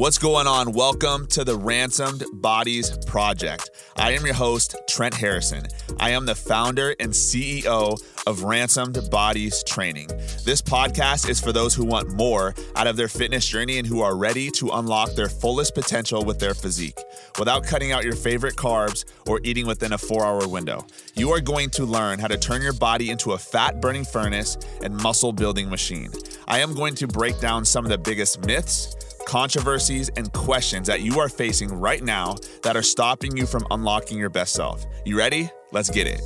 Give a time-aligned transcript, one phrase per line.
[0.00, 0.72] What's going on?
[0.72, 3.68] Welcome to the Ransomed Bodies Project.
[3.96, 5.66] I am your host, Trent Harrison.
[5.98, 10.06] I am the founder and CEO of Ransomed Bodies Training.
[10.42, 14.00] This podcast is for those who want more out of their fitness journey and who
[14.00, 16.98] are ready to unlock their fullest potential with their physique
[17.38, 20.86] without cutting out your favorite carbs or eating within a four hour window.
[21.14, 24.56] You are going to learn how to turn your body into a fat burning furnace
[24.82, 26.10] and muscle building machine.
[26.48, 28.96] I am going to break down some of the biggest myths
[29.30, 34.18] controversies, and questions that you are facing right now that are stopping you from unlocking
[34.18, 34.84] your best self.
[35.04, 35.48] You ready?
[35.70, 36.20] Let's get it.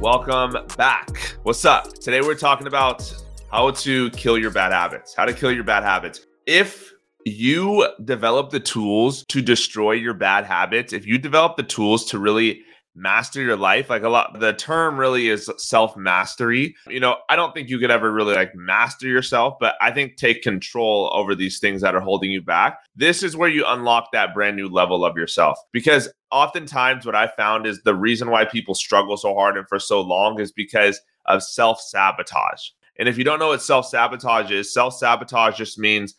[0.00, 1.36] Welcome back.
[1.44, 1.92] What's up?
[2.00, 3.14] Today we're talking about
[3.52, 5.14] how to kill your bad habits.
[5.14, 6.26] How to kill your bad habits.
[6.46, 6.92] If
[7.24, 12.18] you develop the tools to destroy your bad habits, if you develop the tools to
[12.18, 12.62] really
[12.96, 13.90] master your life.
[13.90, 17.78] Like a lot the term really is self mastery you know i don't think you
[17.78, 21.94] could ever really like master yourself but i think take control over these things that
[21.94, 22.78] are holding you back.
[22.94, 27.26] This is where you unlock that brand new level of yourself because oftentimes what i
[27.26, 31.00] found is the reason why people struggle so hard and for so long is because
[31.26, 35.78] of self sabotage and if you don't know what self sabotage is self sabotage just
[35.78, 36.14] means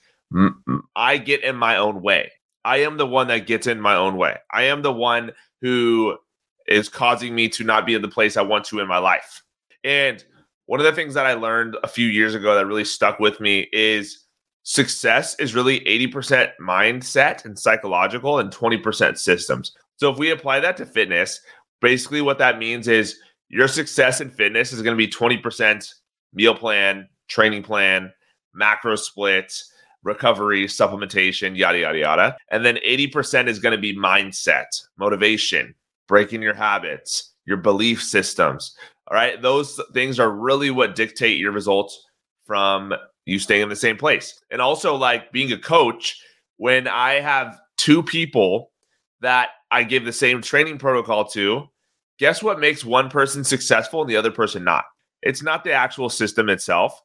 [0.95, 2.31] i get in my own way.
[2.65, 4.35] I am the one that gets in my own way.
[4.51, 6.17] I am the one who
[6.67, 9.43] is causing me to not be in the place I want to in my life.
[9.83, 10.23] And
[10.65, 13.39] one of the things that I learned a few years ago that really stuck with
[13.39, 14.25] me is
[14.63, 19.71] success is really 80% mindset and psychological and 20% systems.
[19.95, 21.39] So if we apply that to fitness,
[21.81, 25.93] basically what that means is your success in fitness is going to be 20%
[26.33, 28.11] meal plan, training plan,
[28.53, 29.71] macro splits,
[30.03, 32.37] recovery, supplementation, yada, yada, yada.
[32.51, 34.65] And then 80% is going to be mindset,
[34.97, 35.73] motivation,
[36.07, 38.75] breaking your habits, your belief systems.
[39.07, 39.41] All right.
[39.41, 41.97] Those things are really what dictate your results
[42.45, 42.93] from
[43.25, 44.39] you staying in the same place.
[44.51, 46.19] And also, like being a coach,
[46.57, 48.71] when I have two people
[49.21, 51.67] that I give the same training protocol to,
[52.19, 54.85] guess what makes one person successful and the other person not?
[55.21, 57.01] It's not the actual system itself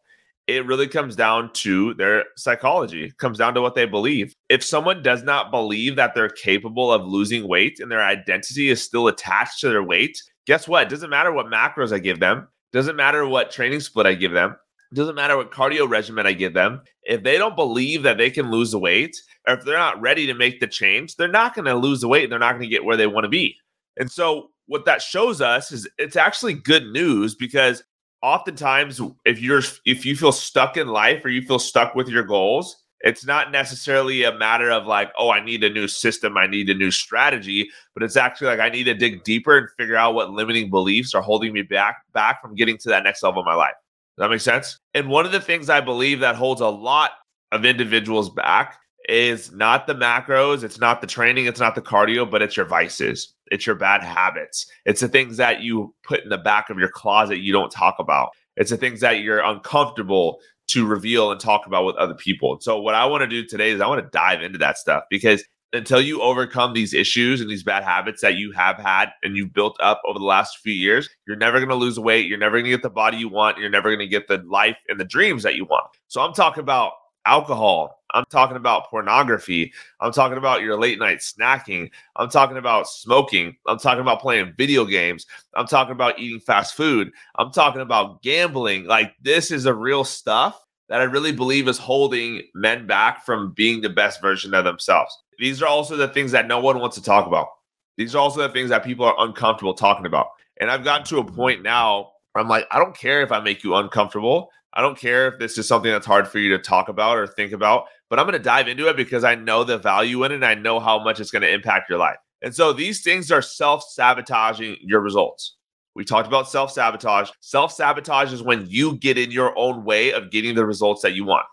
[0.47, 3.05] it really comes down to their psychology.
[3.05, 4.35] It comes down to what they believe.
[4.49, 8.83] If someone does not believe that they're capable of losing weight and their identity is
[8.83, 10.85] still attached to their weight, guess what?
[10.85, 12.49] It doesn't matter what macros I give them.
[12.73, 14.57] Doesn't matter what training split I give them.
[14.95, 16.83] Doesn't matter what cardio regimen I give them.
[17.05, 19.17] If they don't believe that they can lose the weight,
[19.49, 22.09] or if they're not ready to make the change, they're not going to lose the
[22.09, 23.57] weight and they're not going to get where they want to be.
[23.97, 27.83] And so what that shows us is it's actually good news because
[28.23, 32.23] oftentimes if you're if you feel stuck in life or you feel stuck with your
[32.23, 36.47] goals it's not necessarily a matter of like oh i need a new system i
[36.47, 39.97] need a new strategy but it's actually like i need to dig deeper and figure
[39.97, 43.41] out what limiting beliefs are holding me back back from getting to that next level
[43.41, 43.75] of my life.
[44.17, 44.79] Does that make sense?
[44.95, 47.13] And one of the things i believe that holds a lot
[47.51, 48.79] of individuals back
[49.09, 52.67] is not the macros, it's not the training, it's not the cardio, but it's your
[52.67, 53.35] vices.
[53.51, 54.67] It's your bad habits.
[54.87, 57.97] It's the things that you put in the back of your closet you don't talk
[57.99, 58.31] about.
[58.57, 62.59] It's the things that you're uncomfortable to reveal and talk about with other people.
[62.61, 65.05] So what I want to do today is I want to dive into that stuff
[65.11, 69.37] because until you overcome these issues and these bad habits that you have had and
[69.37, 72.27] you've built up over the last few years, you're never going to lose weight.
[72.27, 73.59] You're never going to get the body you want.
[73.59, 75.87] You're never going to get the life and the dreams that you want.
[76.09, 76.93] So I'm talking about
[77.25, 78.02] alcohol.
[78.13, 79.73] I'm talking about pornography.
[80.01, 81.91] I'm talking about your late night snacking.
[82.17, 83.57] I'm talking about smoking.
[83.67, 85.27] I'm talking about playing video games.
[85.55, 87.13] I'm talking about eating fast food.
[87.37, 88.85] I'm talking about gambling.
[88.85, 93.53] Like, this is a real stuff that I really believe is holding men back from
[93.53, 95.17] being the best version of themselves.
[95.39, 97.49] These are also the things that no one wants to talk about.
[97.97, 100.29] These are also the things that people are uncomfortable talking about.
[100.61, 103.63] And I've gotten to a point now I'm like, I don't care if I make
[103.63, 104.51] you uncomfortable.
[104.75, 107.27] I don't care if this is something that's hard for you to talk about or
[107.27, 110.33] think about, but I'm going to dive into it because I know the value in
[110.33, 112.17] it and I know how much it's going to impact your life.
[112.43, 115.57] And so these things are self sabotaging your results.
[115.95, 117.31] We talked about self sabotage.
[117.41, 121.15] Self sabotage is when you get in your own way of getting the results that
[121.15, 121.47] you want.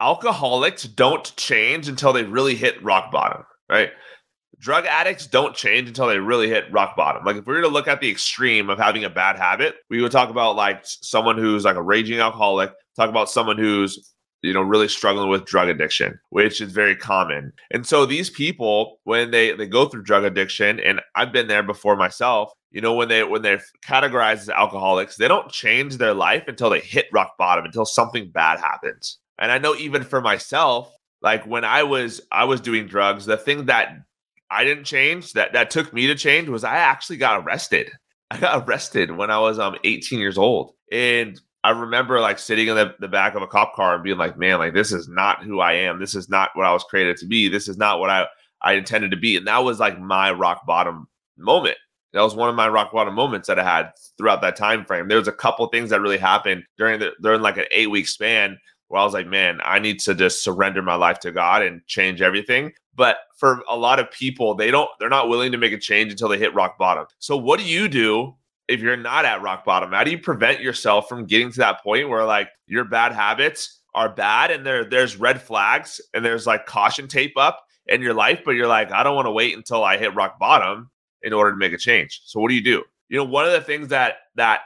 [0.00, 3.90] Alcoholics don't change until they really hit rock bottom, right?
[4.64, 7.22] Drug addicts don't change until they really hit rock bottom.
[7.22, 10.00] Like if we were to look at the extreme of having a bad habit, we
[10.00, 14.54] would talk about like someone who's like a raging alcoholic, talk about someone who's you
[14.54, 19.30] know really struggling with drug addiction which is very common and so these people when
[19.30, 23.08] they they go through drug addiction and i've been there before myself you know when
[23.08, 27.32] they when they're categorized as alcoholics they don't change their life until they hit rock
[27.38, 32.20] bottom until something bad happens and i know even for myself like when i was
[32.30, 33.96] i was doing drugs the thing that
[34.54, 35.32] I didn't change.
[35.32, 37.90] That that took me to change was I actually got arrested.
[38.30, 40.72] I got arrested when I was um 18 years old.
[40.92, 44.18] And I remember like sitting in the, the back of a cop car and being
[44.18, 45.98] like, man, like this is not who I am.
[45.98, 47.48] This is not what I was created to be.
[47.48, 48.26] This is not what I,
[48.60, 49.36] I intended to be.
[49.38, 51.08] And that was like my rock bottom
[51.38, 51.78] moment.
[52.12, 55.08] That was one of my rock bottom moments that I had throughout that time frame.
[55.08, 58.06] There was a couple things that really happened during the during like an eight week
[58.08, 58.58] span
[58.88, 61.84] where I was like, man, I need to just surrender my life to God and
[61.86, 62.72] change everything.
[62.96, 66.12] But for a lot of people, they don't, they're not willing to make a change
[66.12, 67.06] until they hit rock bottom.
[67.18, 68.34] So what do you do
[68.68, 69.92] if you're not at rock bottom?
[69.92, 73.80] How do you prevent yourself from getting to that point where like your bad habits
[73.94, 78.14] are bad and there there's red flags and there's like caution tape up in your
[78.14, 80.90] life, but you're like, I don't want to wait until I hit rock bottom
[81.22, 82.22] in order to make a change.
[82.24, 82.82] So what do you do?
[83.08, 84.60] You know, one of the things that that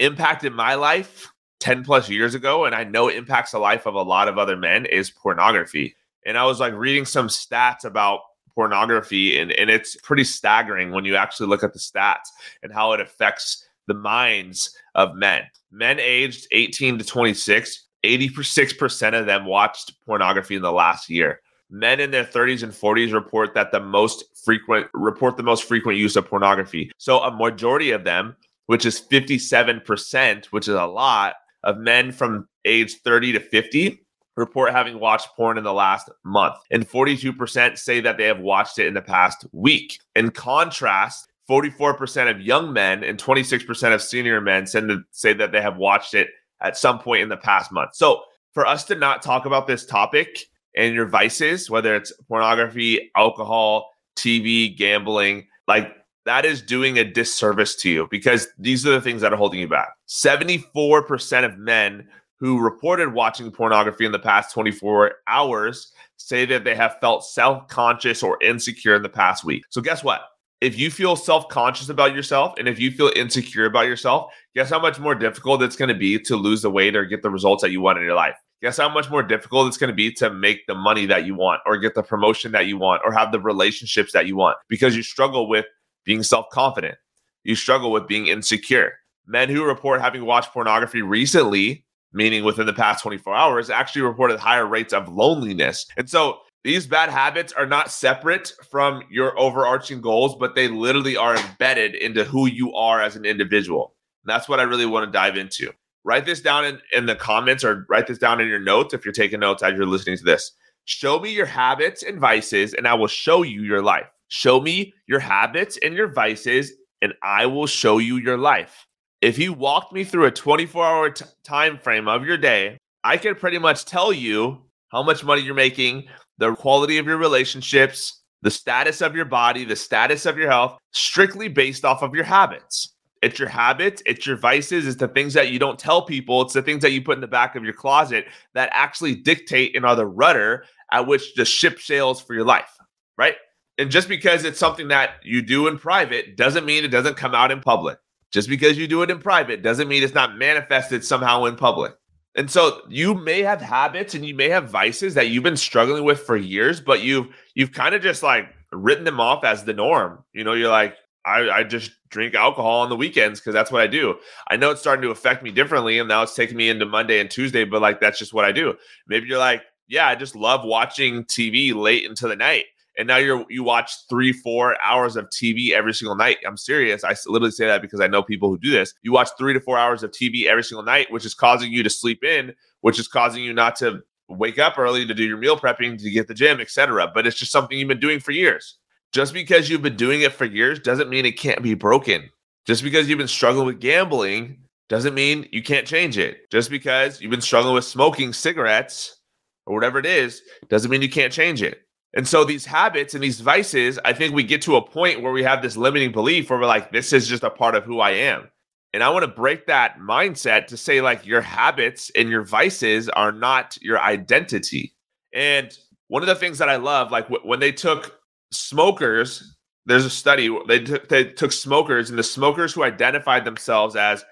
[0.00, 1.30] impacted my life
[1.60, 4.38] 10 plus years ago, and I know it impacts the life of a lot of
[4.38, 5.94] other men, is pornography.
[6.26, 8.20] And I was like reading some stats about
[8.54, 12.28] pornography, and, and it's pretty staggering when you actually look at the stats
[12.62, 15.42] and how it affects the minds of men.
[15.70, 21.40] Men aged 18 to 26, 86% of them watched pornography in the last year.
[21.70, 25.98] Men in their 30s and 40s report that the most frequent report the most frequent
[25.98, 26.90] use of pornography.
[26.98, 28.36] So a majority of them,
[28.66, 31.34] which is 57%, which is a lot,
[31.64, 34.03] of men from age 30 to 50
[34.36, 38.78] report having watched porn in the last month, and 42% say that they have watched
[38.78, 39.98] it in the past week.
[40.16, 45.76] In contrast, 44% of young men and 26% of senior men say that they have
[45.76, 46.28] watched it
[46.60, 47.94] at some point in the past month.
[47.94, 48.22] So,
[48.52, 50.46] for us to not talk about this topic
[50.76, 55.92] and your vices, whether it's pornography, alcohol, TV, gambling, like
[56.24, 59.60] that is doing a disservice to you because these are the things that are holding
[59.60, 59.88] you back.
[60.08, 62.08] 74% of men
[62.44, 67.66] who reported watching pornography in the past 24 hours say that they have felt self
[67.68, 69.64] conscious or insecure in the past week.
[69.70, 70.20] So, guess what?
[70.60, 74.68] If you feel self conscious about yourself and if you feel insecure about yourself, guess
[74.68, 77.30] how much more difficult it's going to be to lose the weight or get the
[77.30, 78.36] results that you want in your life?
[78.60, 81.34] Guess how much more difficult it's going to be to make the money that you
[81.34, 84.58] want or get the promotion that you want or have the relationships that you want
[84.68, 85.64] because you struggle with
[86.04, 86.98] being self confident.
[87.42, 88.92] You struggle with being insecure.
[89.26, 94.38] Men who report having watched pornography recently, meaning within the past 24 hours, actually reported
[94.38, 95.86] higher rates of loneliness.
[95.96, 101.16] And so these bad habits are not separate from your overarching goals, but they literally
[101.16, 103.94] are embedded into who you are as an individual.
[104.24, 105.72] And that's what I really want to dive into.
[106.04, 109.04] Write this down in, in the comments or write this down in your notes if
[109.04, 110.52] you're taking notes as you're listening to this.
[110.86, 114.06] Show me your habits and vices, and I will show you your life.
[114.28, 118.86] Show me your habits and your vices, and I will show you your life.
[119.24, 123.16] If you walked me through a 24 hour t- time frame of your day, I
[123.16, 124.60] could pretty much tell you
[124.90, 129.64] how much money you're making, the quality of your relationships, the status of your body,
[129.64, 132.96] the status of your health, strictly based off of your habits.
[133.22, 136.52] It's your habits, it's your vices, it's the things that you don't tell people, it's
[136.52, 139.86] the things that you put in the back of your closet that actually dictate and
[139.86, 142.76] are the rudder at which the ship sails for your life,
[143.16, 143.36] right?
[143.78, 147.34] And just because it's something that you do in private doesn't mean it doesn't come
[147.34, 147.96] out in public.
[148.34, 151.94] Just because you do it in private doesn't mean it's not manifested somehow in public.
[152.34, 156.02] And so you may have habits and you may have vices that you've been struggling
[156.02, 159.72] with for years, but you've you've kind of just like written them off as the
[159.72, 160.24] norm.
[160.32, 163.82] You know, you're like, I, I just drink alcohol on the weekends because that's what
[163.82, 164.16] I do.
[164.50, 167.20] I know it's starting to affect me differently, and now it's taking me into Monday
[167.20, 168.74] and Tuesday, but like that's just what I do.
[169.06, 172.64] Maybe you're like, yeah, I just love watching TV late into the night
[172.96, 176.38] and now you're you watch three four hours of tv every single night.
[176.46, 177.04] I'm serious.
[177.04, 178.94] I literally say that because i know people who do this.
[179.02, 181.82] You watch three to four hours of tv every single night which is causing you
[181.82, 185.36] to sleep in which is causing you not to wake up early to do your
[185.36, 188.32] meal prepping to get the gym etc but it's just something you've been doing for
[188.32, 188.78] years.
[189.12, 192.30] Just because you've been doing it for years doesn't mean it can't be broken.
[192.66, 194.58] Just because you've been struggling with gambling
[194.88, 196.50] doesn't mean you can't change it.
[196.50, 199.20] Just because you've been struggling with smoking cigarettes
[199.66, 201.83] or whatever it is doesn't mean you can't change it
[202.14, 205.32] and so these habits and these vices, I think we get to a point where
[205.32, 208.00] we have this limiting belief where we're like, this is just a part of who
[208.00, 208.48] I am.
[208.92, 213.08] And I want to break that mindset to say, like, your habits and your vices
[213.08, 214.94] are not your identity.
[215.32, 218.20] And one of the things that I love, like w- when they took
[218.52, 223.96] smokers, there's a study, they, t- they took smokers and the smokers who identified themselves
[223.96, 224.24] as,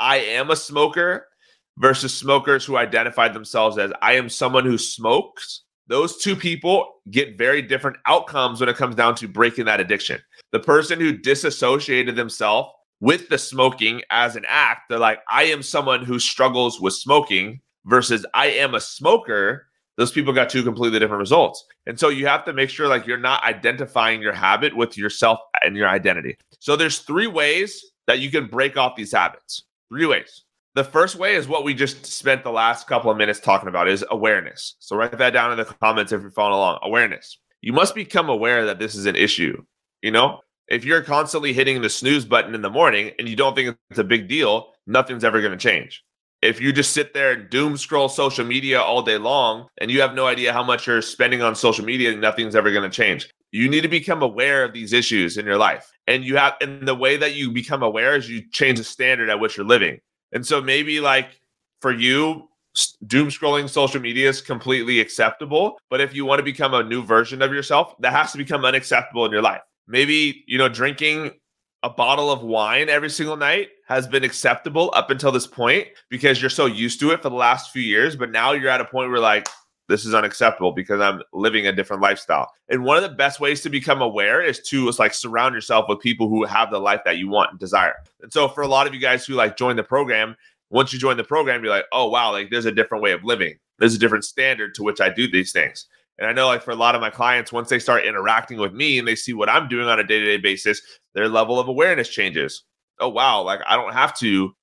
[0.00, 1.28] I am a smoker
[1.78, 7.36] versus smokers who identified themselves as, I am someone who smokes those two people get
[7.36, 10.20] very different outcomes when it comes down to breaking that addiction.
[10.52, 12.70] The person who disassociated themselves
[13.00, 17.60] with the smoking as an act, they're like, I am someone who struggles with smoking
[17.86, 19.66] versus I am a smoker.
[19.96, 21.64] Those people got two completely different results.
[21.86, 25.40] And so you have to make sure like you're not identifying your habit with yourself
[25.60, 26.36] and your identity.
[26.60, 29.64] So there's three ways that you can break off these habits.
[29.88, 30.44] Three ways.
[30.76, 33.88] The first way is what we just spent the last couple of minutes talking about
[33.88, 34.76] is awareness.
[34.78, 36.78] So write that down in the comments if you're following along.
[36.82, 37.38] Awareness.
[37.60, 39.64] You must become aware that this is an issue.
[40.00, 43.56] You know, if you're constantly hitting the snooze button in the morning and you don't
[43.56, 46.04] think it's a big deal, nothing's ever going to change.
[46.40, 50.00] If you just sit there and doom scroll social media all day long and you
[50.00, 53.28] have no idea how much you're spending on social media, nothing's ever going to change.
[53.50, 55.90] You need to become aware of these issues in your life.
[56.06, 59.28] And you have, and the way that you become aware is you change the standard
[59.28, 60.00] at which you're living.
[60.32, 61.40] And so maybe like
[61.80, 62.48] for you,
[63.06, 65.78] doom scrolling social media is completely acceptable.
[65.90, 68.64] But if you want to become a new version of yourself, that has to become
[68.64, 69.62] unacceptable in your life.
[69.88, 71.32] Maybe, you know, drinking
[71.82, 76.40] a bottle of wine every single night has been acceptable up until this point because
[76.40, 78.14] you're so used to it for the last few years.
[78.14, 79.48] But now you're at a point where, like,
[79.90, 82.50] this is unacceptable because I'm living a different lifestyle.
[82.68, 85.86] And one of the best ways to become aware is to is like surround yourself
[85.88, 87.94] with people who have the life that you want and desire.
[88.22, 90.36] And so for a lot of you guys who like join the program,
[90.70, 93.24] once you join the program, you're like, oh wow, like there's a different way of
[93.24, 93.58] living.
[93.78, 95.86] There's a different standard to which I do these things.
[96.18, 98.72] And I know like for a lot of my clients, once they start interacting with
[98.72, 100.80] me and they see what I'm doing on a day-to-day basis,
[101.14, 102.64] their level of awareness changes.
[103.00, 104.54] Oh wow, like I don't have to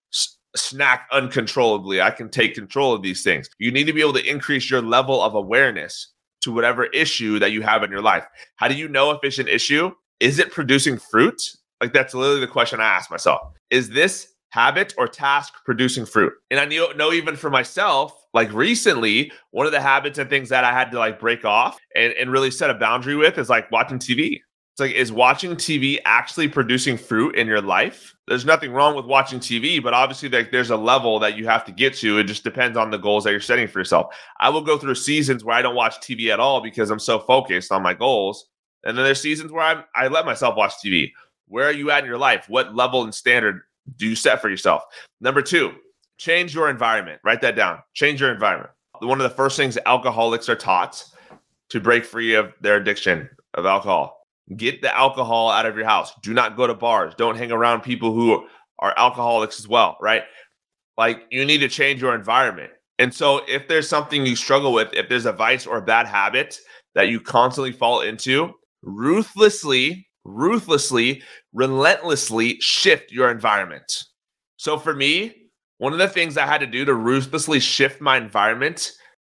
[0.58, 2.02] snack uncontrollably.
[2.02, 3.50] I can take control of these things.
[3.60, 7.52] You need to be able to increase your level of awareness to whatever issue that
[7.52, 8.26] you have in your life.
[8.58, 9.92] How do you know if it's an issue?
[10.20, 11.42] Is it producing fruit?
[11.82, 13.42] Like that's literally the question I ask myself.
[13.70, 16.34] Is this habit or task producing fruit?
[16.50, 20.64] And I know, even for myself, like recently, one of the habits and things that
[20.64, 23.70] I had to like break off and, and really set a boundary with is like
[23.72, 24.40] watching TV.
[24.78, 28.16] It's like, is watching TV actually producing fruit in your life?
[28.28, 31.66] There's nothing wrong with watching TV, but obviously, like, there's a level that you have
[31.66, 32.20] to get to.
[32.20, 34.16] It just depends on the goals that you're setting for yourself.
[34.40, 37.18] I will go through seasons where I don't watch TV at all because I'm so
[37.18, 38.50] focused on my goals.
[38.84, 41.12] And then there's seasons where I'm, I let myself watch TV.
[41.48, 42.46] Where are you at in your life?
[42.48, 43.62] What level and standard
[43.96, 44.84] do you set for yourself?
[45.20, 45.74] Number two,
[46.20, 47.20] change your environment.
[47.24, 47.80] Write that down.
[47.96, 48.70] Change your environment.
[49.00, 51.04] One of the first things alcoholics are taught
[51.70, 54.17] to break free of their addiction of alcohol
[54.56, 56.13] Get the alcohol out of your house.
[56.24, 57.13] Do not go to bars.
[57.16, 58.48] Don't hang around people who
[58.80, 60.24] are alcoholics as well, right?
[60.98, 62.72] Like you need to change your environment.
[63.00, 66.08] And so if there's something you struggle with, if there's a vice or a bad
[66.08, 66.60] habit
[66.96, 71.22] that you constantly fall into, ruthlessly, ruthlessly,
[71.54, 74.06] relentlessly shift your environment.
[74.58, 75.36] So for me,
[75.77, 78.92] one of the things I had to do to ruthlessly shift my environment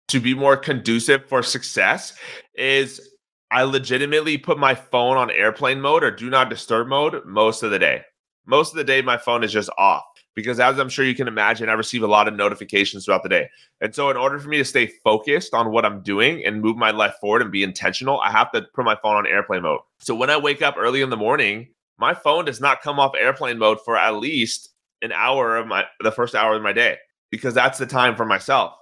[0.09, 2.13] to be more conducive for success
[2.55, 3.09] is
[3.53, 7.69] I legitimately put my phone on airplane mode or do not disturb mode most of
[7.69, 8.01] the day.
[8.47, 11.27] Most of the day, my phone is just off because, as I'm sure you can
[11.27, 13.47] imagine, I receive a lot of notifications throughout the day.
[13.79, 16.77] And so, in order for me to stay focused on what I'm doing and move
[16.77, 19.81] my life forward and be intentional, I have to put my phone on airplane mode.
[19.99, 21.67] So, when I wake up early in the morning,
[21.99, 24.69] my phone does not come off airplane mode for at least
[25.03, 26.97] an hour of my the first hour of my day
[27.29, 28.73] because that's the time for myself.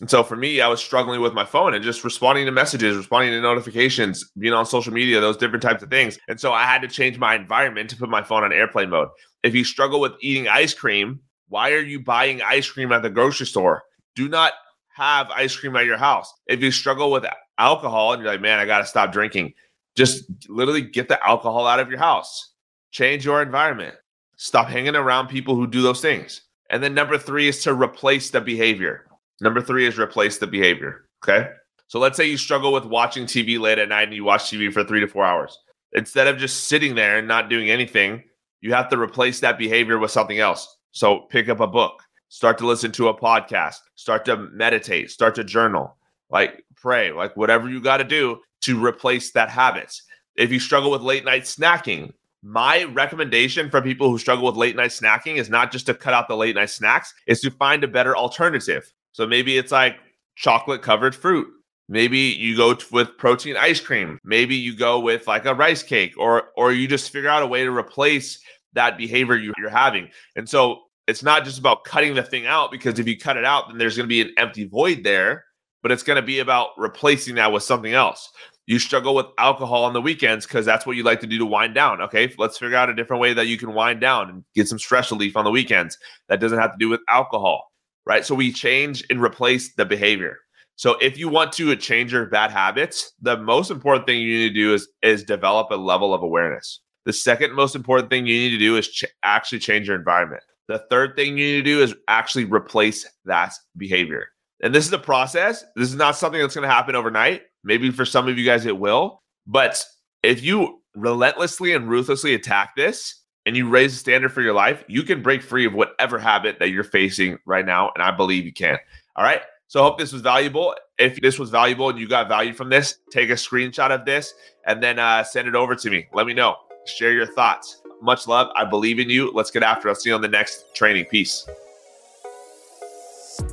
[0.00, 2.96] And so for me, I was struggling with my phone and just responding to messages,
[2.96, 6.18] responding to notifications, being on social media, those different types of things.
[6.28, 9.08] And so I had to change my environment to put my phone on airplane mode.
[9.42, 13.10] If you struggle with eating ice cream, why are you buying ice cream at the
[13.10, 13.82] grocery store?
[14.14, 14.52] Do not
[14.94, 16.32] have ice cream at your house.
[16.46, 17.24] If you struggle with
[17.58, 19.54] alcohol and you're like, man, I got to stop drinking,
[19.96, 22.52] just literally get the alcohol out of your house.
[22.92, 23.96] Change your environment.
[24.36, 26.42] Stop hanging around people who do those things.
[26.70, 29.07] And then number three is to replace the behavior
[29.40, 31.06] Number three is replace the behavior.
[31.24, 31.50] Okay.
[31.86, 34.72] So let's say you struggle with watching TV late at night and you watch TV
[34.72, 35.58] for three to four hours.
[35.92, 38.22] Instead of just sitting there and not doing anything,
[38.60, 40.76] you have to replace that behavior with something else.
[40.90, 45.34] So pick up a book, start to listen to a podcast, start to meditate, start
[45.36, 45.96] to journal,
[46.30, 49.94] like pray, like whatever you got to do to replace that habit.
[50.36, 54.76] If you struggle with late night snacking, my recommendation for people who struggle with late
[54.76, 57.82] night snacking is not just to cut out the late night snacks, is to find
[57.82, 58.92] a better alternative.
[59.12, 59.96] So maybe it's like
[60.36, 61.48] chocolate covered fruit.
[61.88, 64.18] Maybe you go with protein ice cream.
[64.22, 67.46] Maybe you go with like a rice cake or or you just figure out a
[67.46, 68.40] way to replace
[68.74, 70.08] that behavior you, you're having.
[70.36, 73.44] And so it's not just about cutting the thing out because if you cut it
[73.44, 75.46] out, then there's going to be an empty void there,
[75.82, 78.30] but it's going to be about replacing that with something else.
[78.66, 81.46] You struggle with alcohol on the weekends because that's what you like to do to
[81.46, 82.02] wind down.
[82.02, 84.78] Okay, let's figure out a different way that you can wind down and get some
[84.78, 85.96] stress relief on the weekends.
[86.28, 87.67] That doesn't have to do with alcohol
[88.08, 88.24] right?
[88.24, 90.38] So we change and replace the behavior.
[90.76, 94.48] So if you want to change your bad habits, the most important thing you need
[94.48, 96.80] to do is is develop a level of awareness.
[97.04, 100.42] The second most important thing you need to do is ch- actually change your environment.
[100.68, 104.28] The third thing you need to do is actually replace that behavior.
[104.62, 105.64] And this is a process.
[105.76, 107.42] This is not something that's going to happen overnight.
[107.64, 109.84] Maybe for some of you guys it will, but
[110.22, 114.84] if you relentlessly and ruthlessly attack this and you raise the standard for your life,
[114.88, 117.90] you can break free of whatever habit that you're facing right now.
[117.94, 118.76] And I believe you can.
[119.16, 119.40] All right.
[119.68, 120.74] So I hope this was valuable.
[120.98, 124.34] If this was valuable and you got value from this, take a screenshot of this
[124.66, 126.08] and then uh, send it over to me.
[126.12, 126.56] Let me know.
[126.84, 127.80] Share your thoughts.
[128.02, 128.48] Much love.
[128.54, 129.32] I believe in you.
[129.32, 129.92] Let's get after it.
[129.92, 131.06] I'll see you on the next training.
[131.06, 131.48] Peace.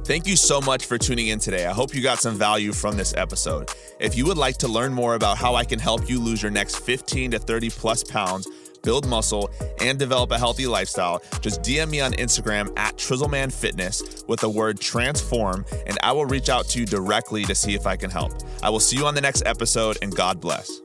[0.04, 1.68] Thank you so much for tuning in today.
[1.68, 3.72] I hope you got some value from this episode.
[4.00, 6.52] If you would like to learn more about how I can help you lose your
[6.52, 8.48] next 15 to 30 plus pounds,
[8.86, 9.50] build muscle,
[9.82, 14.50] and develop a healthy lifestyle, just DM me on Instagram at Trizzleman Fitness with the
[14.50, 18.10] word transform, and I will reach out to you directly to see if I can
[18.10, 18.32] help.
[18.64, 20.85] I will see you on the next episode, and God bless.